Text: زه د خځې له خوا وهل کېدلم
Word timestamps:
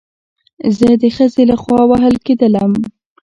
زه 0.77 0.89
د 1.01 1.03
خځې 1.15 1.43
له 1.51 1.55
خوا 1.61 1.81
وهل 1.89 2.15
کېدلم 2.25 2.71